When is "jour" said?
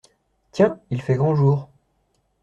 1.35-1.69